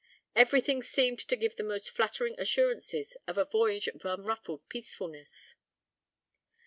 Every 0.35 0.61
thing 0.61 0.81
seemed 0.81 1.19
to 1.19 1.35
give 1.35 1.57
the 1.57 1.63
most 1.63 1.91
flattering 1.91 2.33
assurances 2.39 3.15
of 3.27 3.37
a 3.37 3.45
voyage 3.45 3.87
of 3.87 4.03
unruffled 4.03 4.67
peacefulness. 4.67 5.53